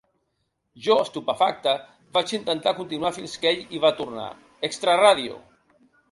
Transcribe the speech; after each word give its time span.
Jo, 0.83 0.93
estupefacte, 1.07 1.73
vaig 2.17 2.33
intentar 2.37 2.73
continuar 2.79 3.11
fins 3.17 3.35
que 3.43 3.51
ell 3.51 3.61
hi 3.75 3.81
va 3.83 3.91
tornar: 3.99 4.31
‘extrarradio’. 4.69 5.37